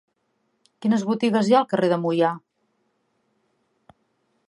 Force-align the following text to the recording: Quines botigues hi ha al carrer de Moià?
Quines 0.85 1.03
botigues 1.09 1.49
hi 1.51 1.55
ha 1.57 1.61
al 1.61 1.69
carrer 1.75 1.91
de 1.93 2.01
Moià? 2.07 2.33